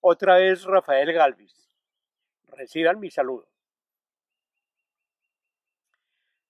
[0.00, 1.54] Otra vez Rafael Galvis.
[2.48, 3.48] Reciban mi saludo.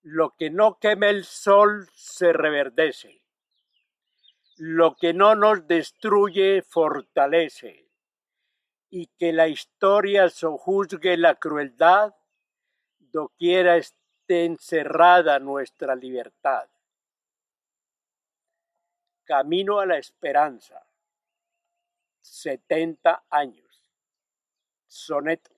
[0.02, 3.22] Lo que no queme el sol se reverdece.
[4.56, 7.88] Lo que no nos destruye fortalece.
[8.88, 12.14] Y que la historia sojuzgue la crueldad,
[12.98, 16.68] doquiera esté encerrada nuestra libertad.
[19.24, 20.84] Camino a la esperanza.
[22.20, 23.84] 70 años.
[24.86, 25.50] Soneto.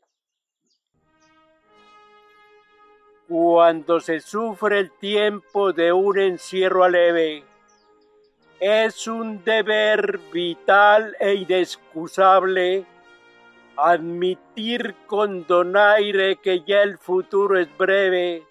[3.29, 7.45] Cuando se sufre el tiempo de un encierro aleve,
[8.61, 12.87] es un deber vital e inexcusable
[13.77, 18.47] admitir con donaire que ya el futuro es breve,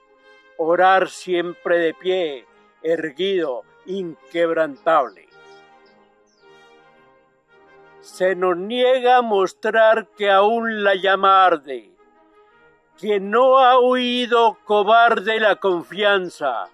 [0.57, 2.45] orar siempre de pie,
[2.81, 5.30] erguido, inquebrantable.
[8.01, 11.91] Se nos niega mostrar que aún la llama arde,
[12.99, 16.65] que no ha huido cobarde la confianza,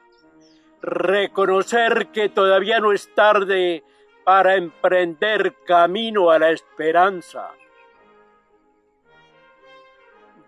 [0.81, 3.83] reconocer que todavía no es tarde
[4.23, 7.51] para emprender camino a la esperanza.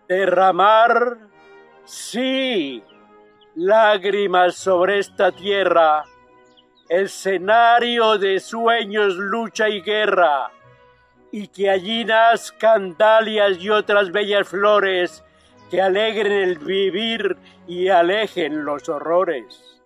[0.08, 1.18] Derramar,
[1.84, 2.82] sí,
[3.56, 6.06] lágrimas sobre esta tierra,
[6.88, 10.52] escenario de sueños, lucha y guerra,
[11.32, 15.24] y que allí nazcan dalias y otras bellas flores
[15.70, 19.82] que alegren el vivir y alejen los horrores.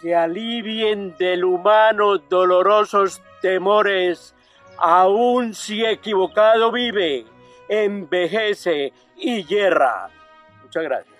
[0.00, 4.34] Que alivien del humano dolorosos temores,
[4.78, 7.26] aun si equivocado vive,
[7.68, 10.08] envejece y yerra.
[10.62, 11.14] Muchas gracias.